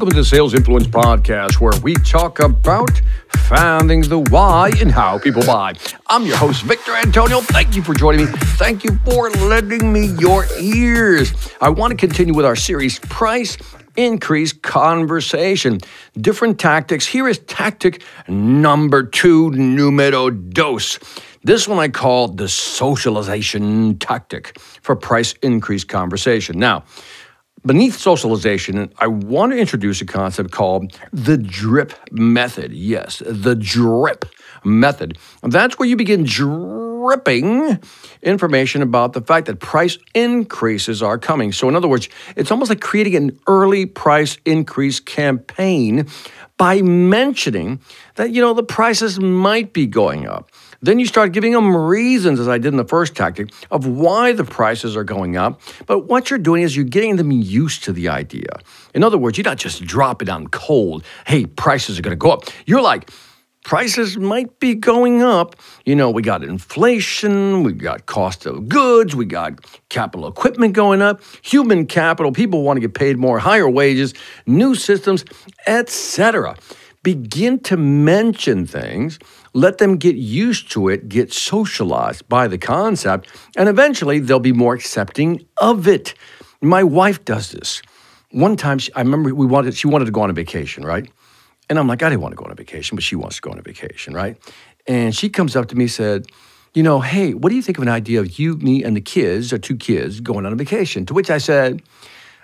Welcome 0.00 0.16
to 0.16 0.20
the 0.22 0.24
Sales 0.24 0.54
Influence 0.54 0.86
Podcast, 0.86 1.60
where 1.60 1.78
we 1.82 1.92
talk 1.92 2.38
about 2.38 3.02
finding 3.36 4.00
the 4.00 4.20
why 4.30 4.70
and 4.80 4.90
how 4.90 5.18
people 5.18 5.44
buy. 5.44 5.74
I'm 6.06 6.24
your 6.24 6.38
host, 6.38 6.62
Victor 6.62 6.92
Antonio. 6.92 7.40
Thank 7.40 7.76
you 7.76 7.82
for 7.82 7.92
joining 7.92 8.24
me. 8.24 8.32
Thank 8.56 8.82
you 8.82 8.98
for 9.04 9.28
lending 9.28 9.92
me 9.92 10.06
your 10.18 10.46
ears. 10.58 11.34
I 11.60 11.68
want 11.68 11.90
to 11.90 11.98
continue 11.98 12.32
with 12.32 12.46
our 12.46 12.56
series, 12.56 12.98
Price 12.98 13.58
Increase 13.94 14.54
Conversation. 14.54 15.80
Different 16.18 16.58
tactics. 16.58 17.04
Here 17.04 17.28
is 17.28 17.38
tactic 17.40 18.02
number 18.26 19.02
two, 19.02 19.50
numero 19.50 20.30
dos. 20.30 20.98
This 21.44 21.68
one 21.68 21.78
I 21.78 21.88
call 21.88 22.28
the 22.28 22.48
socialization 22.48 23.98
tactic 23.98 24.58
for 24.80 24.96
price 24.96 25.34
increase 25.42 25.84
conversation. 25.84 26.58
Now, 26.58 26.84
Beneath 27.64 27.98
socialization, 27.98 28.90
I 28.98 29.06
want 29.06 29.52
to 29.52 29.58
introduce 29.58 30.00
a 30.00 30.06
concept 30.06 30.50
called 30.50 30.98
the 31.12 31.36
drip 31.36 31.92
method. 32.10 32.72
Yes, 32.72 33.22
the 33.26 33.54
drip 33.54 34.24
method. 34.64 35.18
That's 35.42 35.78
where 35.78 35.86
you 35.86 35.96
begin 35.96 36.24
dripping 36.24 36.79
information 38.22 38.82
about 38.82 39.12
the 39.12 39.20
fact 39.20 39.46
that 39.46 39.60
price 39.60 39.98
increases 40.14 41.02
are 41.02 41.18
coming. 41.18 41.52
So, 41.52 41.68
in 41.68 41.76
other 41.76 41.88
words, 41.88 42.08
it's 42.36 42.50
almost 42.50 42.70
like 42.70 42.80
creating 42.80 43.16
an 43.16 43.38
early 43.46 43.86
price 43.86 44.38
increase 44.44 45.00
campaign 45.00 46.06
by 46.56 46.82
mentioning 46.82 47.80
that, 48.16 48.32
you 48.32 48.42
know, 48.42 48.52
the 48.52 48.62
prices 48.62 49.18
might 49.18 49.72
be 49.72 49.86
going 49.86 50.28
up. 50.28 50.50
Then 50.82 50.98
you 50.98 51.06
start 51.06 51.32
giving 51.32 51.52
them 51.52 51.74
reasons, 51.74 52.40
as 52.40 52.48
I 52.48 52.58
did 52.58 52.68
in 52.68 52.76
the 52.76 52.84
first 52.84 53.14
tactic, 53.14 53.50
of 53.70 53.86
why 53.86 54.32
the 54.32 54.44
prices 54.44 54.96
are 54.96 55.04
going 55.04 55.36
up. 55.36 55.60
But 55.86 56.00
what 56.00 56.30
you're 56.30 56.38
doing 56.38 56.62
is 56.62 56.74
you're 56.76 56.84
getting 56.84 57.16
them 57.16 57.30
used 57.30 57.84
to 57.84 57.92
the 57.92 58.08
idea. 58.08 58.60
In 58.94 59.04
other 59.04 59.18
words, 59.18 59.36
you're 59.38 59.44
not 59.44 59.58
just 59.58 59.84
dropping 59.84 60.28
on 60.28 60.48
cold, 60.48 61.04
hey, 61.26 61.46
prices 61.46 61.98
are 61.98 62.02
going 62.02 62.12
to 62.12 62.16
go 62.16 62.30
up. 62.30 62.44
You're 62.66 62.82
like, 62.82 63.10
prices 63.64 64.16
might 64.16 64.58
be 64.58 64.74
going 64.74 65.22
up. 65.22 65.56
You 65.84 65.96
know, 65.96 66.10
we 66.10 66.22
got 66.22 66.42
inflation, 66.42 67.62
we 67.62 67.72
got 67.72 68.06
cost 68.06 68.46
of 68.46 68.68
goods, 68.68 69.14
we 69.14 69.24
got 69.24 69.60
capital 69.88 70.26
equipment 70.26 70.74
going 70.74 71.02
up, 71.02 71.20
human 71.42 71.86
capital, 71.86 72.32
people 72.32 72.62
want 72.62 72.76
to 72.76 72.80
get 72.80 72.94
paid 72.94 73.18
more, 73.18 73.38
higher 73.38 73.68
wages, 73.68 74.14
new 74.46 74.74
systems, 74.74 75.24
etc. 75.66 76.56
Begin 77.02 77.58
to 77.60 77.76
mention 77.76 78.66
things 78.66 79.18
let 79.52 79.78
them 79.78 79.96
get 79.96 80.16
used 80.16 80.70
to 80.72 80.88
it, 80.88 81.08
get 81.08 81.32
socialized 81.32 82.28
by 82.28 82.46
the 82.46 82.58
concept, 82.58 83.28
and 83.56 83.68
eventually 83.68 84.18
they'll 84.20 84.38
be 84.38 84.52
more 84.52 84.74
accepting 84.74 85.44
of 85.56 85.88
it. 85.88 86.14
My 86.60 86.84
wife 86.84 87.24
does 87.24 87.50
this. 87.50 87.82
One 88.30 88.56
time, 88.56 88.78
she, 88.78 88.92
I 88.94 89.00
remember 89.00 89.34
we 89.34 89.46
wanted, 89.46 89.74
she 89.74 89.88
wanted 89.88 90.04
to 90.04 90.12
go 90.12 90.20
on 90.20 90.30
a 90.30 90.34
vacation, 90.34 90.84
right? 90.84 91.10
And 91.70 91.78
I'm 91.78 91.86
like, 91.86 92.02
I 92.02 92.10
didn't 92.10 92.20
want 92.20 92.32
to 92.32 92.36
go 92.36 92.44
on 92.44 92.50
a 92.50 92.56
vacation, 92.56 92.96
but 92.96 93.04
she 93.04 93.14
wants 93.14 93.36
to 93.36 93.42
go 93.42 93.50
on 93.52 93.58
a 93.58 93.62
vacation, 93.62 94.12
right? 94.12 94.36
And 94.88 95.14
she 95.14 95.30
comes 95.30 95.54
up 95.54 95.68
to 95.68 95.76
me 95.76 95.86
said, 95.86 96.26
you 96.74 96.82
know, 96.82 97.00
hey, 97.00 97.32
what 97.32 97.50
do 97.50 97.56
you 97.56 97.62
think 97.62 97.78
of 97.78 97.82
an 97.82 97.88
idea 97.88 98.20
of 98.20 98.38
you, 98.38 98.56
me, 98.56 98.82
and 98.82 98.96
the 98.96 99.00
kids, 99.00 99.52
or 99.52 99.58
two 99.58 99.76
kids, 99.76 100.20
going 100.20 100.44
on 100.46 100.52
a 100.52 100.56
vacation? 100.56 101.06
To 101.06 101.14
which 101.14 101.30
I 101.30 101.38
said, 101.38 101.80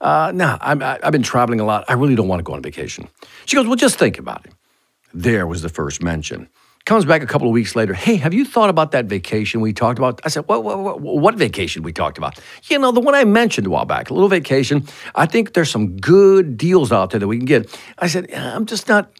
uh, 0.00 0.30
nah, 0.32 0.58
I'm, 0.60 0.82
I, 0.82 1.00
I've 1.02 1.12
been 1.12 1.24
traveling 1.24 1.58
a 1.58 1.64
lot. 1.64 1.84
I 1.88 1.94
really 1.94 2.14
don't 2.14 2.28
want 2.28 2.38
to 2.38 2.44
go 2.44 2.52
on 2.52 2.60
a 2.60 2.62
vacation. 2.62 3.08
She 3.46 3.56
goes, 3.56 3.66
well, 3.66 3.76
just 3.76 3.98
think 3.98 4.18
about 4.18 4.46
it. 4.46 4.52
There 5.12 5.46
was 5.48 5.62
the 5.62 5.68
first 5.68 6.00
mention. 6.00 6.48
Comes 6.88 7.04
back 7.04 7.22
a 7.22 7.26
couple 7.26 7.46
of 7.46 7.52
weeks 7.52 7.76
later. 7.76 7.92
Hey, 7.92 8.16
have 8.16 8.32
you 8.32 8.46
thought 8.46 8.70
about 8.70 8.92
that 8.92 9.04
vacation 9.04 9.60
we 9.60 9.74
talked 9.74 9.98
about? 9.98 10.22
I 10.24 10.30
said, 10.30 10.48
what, 10.48 10.64
what, 10.64 10.78
what, 10.78 11.00
what 11.02 11.34
vacation 11.34 11.82
we 11.82 11.92
talked 11.92 12.16
about? 12.16 12.40
You 12.62 12.78
know, 12.78 12.92
the 12.92 13.00
one 13.00 13.14
I 13.14 13.24
mentioned 13.24 13.66
a 13.66 13.70
while 13.70 13.84
back, 13.84 14.08
a 14.08 14.14
little 14.14 14.30
vacation. 14.30 14.86
I 15.14 15.26
think 15.26 15.52
there's 15.52 15.70
some 15.70 15.98
good 15.98 16.56
deals 16.56 16.90
out 16.90 17.10
there 17.10 17.20
that 17.20 17.28
we 17.28 17.36
can 17.36 17.44
get. 17.44 17.78
I 17.98 18.06
said, 18.06 18.32
I'm 18.32 18.64
just 18.64 18.88
not. 18.88 19.10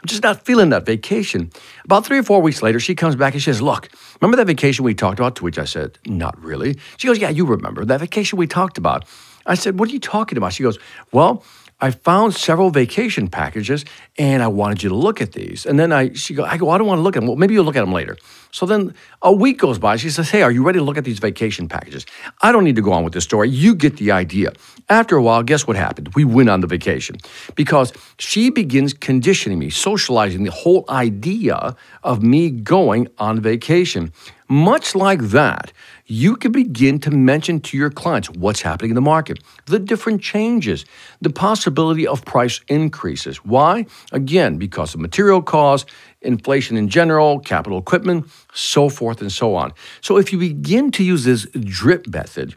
I'm 0.00 0.06
just 0.06 0.22
not 0.22 0.46
feeling 0.46 0.70
that 0.70 0.86
vacation. 0.86 1.50
About 1.84 2.06
three 2.06 2.18
or 2.18 2.22
four 2.22 2.40
weeks 2.40 2.62
later, 2.62 2.80
she 2.80 2.94
comes 2.94 3.14
back 3.14 3.34
and 3.34 3.42
she 3.42 3.50
says, 3.50 3.60
Look, 3.60 3.90
remember 4.22 4.38
that 4.38 4.46
vacation 4.46 4.86
we 4.86 4.94
talked 4.94 5.18
about? 5.18 5.36
To 5.36 5.44
which 5.44 5.58
I 5.58 5.64
said, 5.66 5.98
Not 6.06 6.42
really. 6.42 6.78
She 6.96 7.08
goes, 7.08 7.18
Yeah, 7.18 7.28
you 7.28 7.44
remember 7.44 7.84
that 7.84 8.00
vacation 8.00 8.38
we 8.38 8.46
talked 8.46 8.78
about. 8.78 9.04
I 9.44 9.54
said, 9.54 9.78
What 9.78 9.90
are 9.90 9.92
you 9.92 10.00
talking 10.00 10.38
about? 10.38 10.54
She 10.54 10.62
goes, 10.62 10.78
Well, 11.12 11.44
I 11.80 11.92
found 11.92 12.34
several 12.34 12.70
vacation 12.70 13.28
packages 13.28 13.84
and 14.16 14.42
I 14.42 14.48
wanted 14.48 14.82
you 14.82 14.88
to 14.88 14.96
look 14.96 15.20
at 15.20 15.32
these. 15.32 15.64
And 15.64 15.78
then 15.78 15.92
I, 15.92 16.12
she 16.12 16.34
go, 16.34 16.44
I 16.44 16.56
go, 16.56 16.70
I 16.70 16.78
don't 16.78 16.88
want 16.88 16.98
to 16.98 17.02
look 17.02 17.16
at 17.16 17.20
them. 17.20 17.28
Well, 17.28 17.36
maybe 17.36 17.54
you'll 17.54 17.64
look 17.64 17.76
at 17.76 17.82
them 17.82 17.92
later. 17.92 18.16
So 18.50 18.66
then 18.66 18.94
a 19.22 19.32
week 19.32 19.58
goes 19.58 19.78
by. 19.78 19.96
She 19.96 20.10
says, 20.10 20.30
Hey, 20.30 20.42
are 20.42 20.50
you 20.50 20.64
ready 20.64 20.80
to 20.80 20.84
look 20.84 20.98
at 20.98 21.04
these 21.04 21.20
vacation 21.20 21.68
packages? 21.68 22.04
I 22.42 22.50
don't 22.50 22.64
need 22.64 22.76
to 22.76 22.82
go 22.82 22.92
on 22.92 23.04
with 23.04 23.12
this 23.12 23.24
story. 23.24 23.48
You 23.48 23.76
get 23.76 23.96
the 23.98 24.10
idea. 24.10 24.52
After 24.88 25.16
a 25.16 25.22
while, 25.22 25.42
guess 25.42 25.66
what 25.66 25.76
happened? 25.76 26.14
We 26.14 26.24
went 26.24 26.48
on 26.48 26.62
the 26.62 26.66
vacation 26.66 27.18
because 27.54 27.92
she 28.18 28.50
begins 28.50 28.92
conditioning 28.92 29.58
me, 29.58 29.70
socializing 29.70 30.42
the 30.44 30.50
whole 30.50 30.84
idea 30.88 31.76
of 32.02 32.22
me 32.22 32.50
going 32.50 33.08
on 33.18 33.40
vacation. 33.40 34.12
Much 34.50 34.94
like 34.94 35.20
that, 35.20 35.72
you 36.06 36.34
can 36.34 36.52
begin 36.52 36.98
to 37.00 37.10
mention 37.10 37.60
to 37.60 37.76
your 37.76 37.90
clients 37.90 38.30
what's 38.30 38.62
happening 38.62 38.90
in 38.90 38.94
the 38.94 39.00
market, 39.00 39.38
the 39.66 39.78
different 39.78 40.22
changes, 40.22 40.86
the 41.20 41.28
possibility 41.28 42.06
of 42.06 42.24
price 42.24 42.62
increases. 42.68 43.44
Why? 43.44 43.84
Again, 44.10 44.56
because 44.56 44.94
of 44.94 45.00
material 45.00 45.42
costs, 45.42 45.90
inflation 46.22 46.78
in 46.78 46.88
general, 46.88 47.40
capital 47.40 47.78
equipment, 47.78 48.26
so 48.54 48.88
forth 48.88 49.20
and 49.20 49.30
so 49.30 49.54
on. 49.54 49.74
So 50.00 50.16
if 50.16 50.32
you 50.32 50.38
begin 50.38 50.92
to 50.92 51.04
use 51.04 51.24
this 51.24 51.46
drip 51.50 52.06
method, 52.06 52.54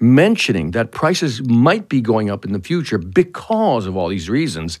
mentioning 0.00 0.72
that 0.72 0.90
prices 0.90 1.42
might 1.42 1.88
be 1.88 2.00
going 2.00 2.28
up 2.28 2.44
in 2.44 2.52
the 2.52 2.60
future 2.60 2.98
because 2.98 3.86
of 3.86 3.96
all 3.96 4.08
these 4.08 4.28
reasons, 4.28 4.80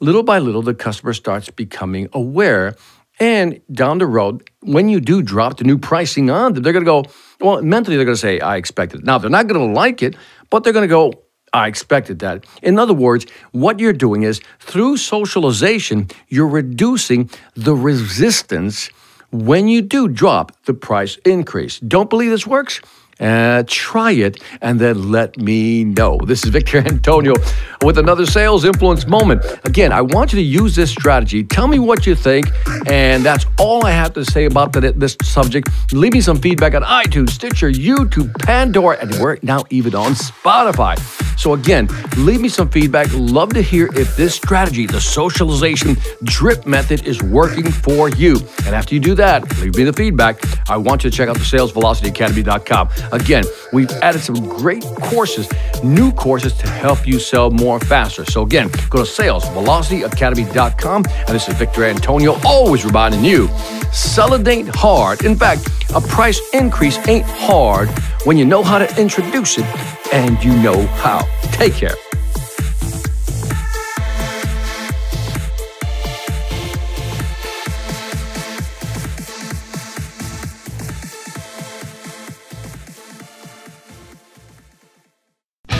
little 0.00 0.22
by 0.22 0.38
little 0.38 0.60
the 0.60 0.74
customer 0.74 1.14
starts 1.14 1.48
becoming 1.48 2.08
aware 2.12 2.74
and 3.18 3.60
down 3.72 3.98
the 3.98 4.06
road, 4.06 4.48
when 4.60 4.88
you 4.88 5.00
do 5.00 5.22
drop 5.22 5.56
the 5.56 5.64
new 5.64 5.78
pricing 5.78 6.30
on 6.30 6.54
them, 6.54 6.62
they're 6.62 6.72
going 6.72 6.84
to 6.84 6.90
go, 6.90 7.04
well, 7.40 7.62
mentally, 7.62 7.96
they're 7.96 8.04
going 8.04 8.14
to 8.14 8.20
say, 8.20 8.40
I 8.40 8.56
expected 8.56 9.00
it. 9.00 9.06
Now, 9.06 9.18
they're 9.18 9.30
not 9.30 9.46
going 9.46 9.66
to 9.66 9.74
like 9.74 10.02
it, 10.02 10.16
but 10.50 10.64
they're 10.64 10.72
going 10.72 10.88
to 10.88 10.88
go, 10.88 11.12
I 11.52 11.68
expected 11.68 12.18
that. 12.18 12.44
In 12.62 12.78
other 12.78 12.92
words, 12.92 13.26
what 13.52 13.80
you're 13.80 13.94
doing 13.94 14.22
is 14.22 14.40
through 14.60 14.98
socialization, 14.98 16.08
you're 16.28 16.48
reducing 16.48 17.30
the 17.54 17.74
resistance 17.74 18.90
when 19.30 19.68
you 19.68 19.80
do 19.82 20.08
drop 20.08 20.52
the 20.64 20.74
price 20.74 21.16
increase. 21.24 21.80
Don't 21.80 22.10
believe 22.10 22.30
this 22.30 22.46
works? 22.46 22.80
Uh, 23.18 23.62
try 23.66 24.10
it 24.12 24.42
and 24.60 24.78
then 24.78 25.10
let 25.10 25.38
me 25.38 25.84
know. 25.84 26.18
This 26.24 26.44
is 26.44 26.50
Victor 26.50 26.78
Antonio 26.78 27.34
with 27.82 27.98
another 27.98 28.26
sales 28.26 28.64
influence 28.64 29.06
moment. 29.06 29.42
Again, 29.64 29.92
I 29.92 30.02
want 30.02 30.32
you 30.32 30.36
to 30.38 30.44
use 30.44 30.74
this 30.74 30.90
strategy. 30.90 31.42
Tell 31.42 31.66
me 31.66 31.78
what 31.78 32.06
you 32.06 32.14
think, 32.14 32.46
and 32.86 33.24
that's 33.24 33.46
all 33.58 33.86
I 33.86 33.92
have 33.92 34.12
to 34.14 34.24
say 34.24 34.44
about 34.44 34.72
this 34.72 35.16
subject. 35.22 35.70
Leave 35.92 36.12
me 36.12 36.20
some 36.20 36.38
feedback 36.38 36.74
on 36.74 36.82
iTunes, 36.82 37.30
Stitcher, 37.30 37.70
YouTube, 37.70 38.34
Pandora, 38.40 38.98
and 39.00 39.14
we're 39.18 39.38
now 39.42 39.64
even 39.70 39.94
on 39.94 40.12
Spotify. 40.12 41.25
So, 41.36 41.52
again, 41.54 41.88
leave 42.16 42.40
me 42.40 42.48
some 42.48 42.68
feedback. 42.68 43.08
Love 43.12 43.50
to 43.50 43.62
hear 43.62 43.88
if 43.94 44.16
this 44.16 44.34
strategy, 44.34 44.86
the 44.86 45.00
socialization 45.00 45.96
drip 46.24 46.66
method, 46.66 47.06
is 47.06 47.22
working 47.22 47.70
for 47.70 48.08
you. 48.10 48.36
And 48.64 48.74
after 48.74 48.94
you 48.94 49.00
do 49.00 49.14
that, 49.16 49.58
leave 49.60 49.76
me 49.76 49.84
the 49.84 49.92
feedback. 49.92 50.40
I 50.68 50.76
want 50.76 51.04
you 51.04 51.10
to 51.10 51.16
check 51.16 51.28
out 51.28 51.36
the 51.36 51.44
salesvelocityacademy.com. 51.44 52.88
Again, 53.12 53.44
we've 53.72 53.90
added 54.02 54.20
some 54.20 54.48
great 54.48 54.82
courses, 55.02 55.48
new 55.84 56.12
courses 56.12 56.54
to 56.54 56.68
help 56.68 57.06
you 57.06 57.18
sell 57.18 57.50
more 57.50 57.78
faster. 57.80 58.24
So, 58.24 58.42
again, 58.42 58.68
go 58.90 59.04
to 59.04 59.10
salesvelocityacademy.com. 59.10 61.04
And 61.04 61.28
this 61.28 61.48
is 61.48 61.54
Victor 61.56 61.84
Antonio, 61.84 62.38
always 62.44 62.84
reminding 62.84 63.24
you 63.24 63.48
sell 63.92 64.26
hard. 64.74 65.24
In 65.24 65.36
fact, 65.36 65.68
a 65.94 66.00
price 66.00 66.40
increase 66.52 66.98
ain't 67.08 67.26
hard 67.26 67.88
when 68.24 68.36
you 68.36 68.44
know 68.44 68.62
how 68.62 68.78
to 68.78 69.00
introduce 69.00 69.58
it 69.58 69.66
and 70.12 70.42
you 70.42 70.54
know 70.60 70.86
how. 70.86 71.22
Take 71.52 71.74
care. 71.74 71.94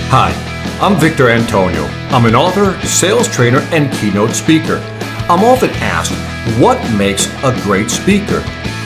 Hi, 0.08 0.32
I'm 0.80 0.98
Victor 0.98 1.28
Antonio. 1.28 1.82
I'm 2.10 2.24
an 2.26 2.34
author, 2.34 2.80
sales 2.86 3.28
trainer, 3.28 3.58
and 3.72 3.92
keynote 3.94 4.30
speaker. 4.30 4.76
I'm 5.28 5.44
often 5.44 5.70
asked, 5.82 6.12
what 6.60 6.78
makes 6.96 7.26
a 7.42 7.52
great 7.64 7.90
speaker? 7.90 8.42